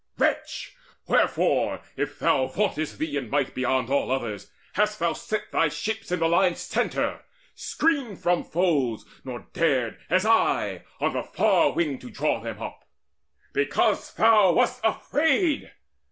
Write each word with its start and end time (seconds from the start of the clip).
Wretch, 0.17 0.73
wherefore, 1.05 1.79
if 1.95 2.17
thou 2.17 2.47
vauntest 2.47 2.97
thee 2.97 3.17
in 3.17 3.29
might 3.29 3.53
Beyond 3.53 3.91
all 3.91 4.09
others, 4.09 4.49
hast 4.73 4.97
thou 4.97 5.13
set 5.13 5.51
thy 5.51 5.69
ships 5.69 6.11
In 6.11 6.17
the 6.21 6.27
line's 6.27 6.59
centre, 6.61 7.23
screened 7.53 8.19
from 8.19 8.43
foes, 8.43 9.05
nor 9.23 9.47
dared 9.53 9.99
As 10.09 10.25
I, 10.25 10.85
on 10.99 11.13
the 11.13 11.21
far 11.21 11.73
wing 11.73 11.99
to 11.99 12.09
draw 12.09 12.41
them 12.41 12.59
up? 12.59 12.89
Because 13.53 14.11
thou 14.15 14.53
wast 14.53 14.81
afraid! 14.83 15.71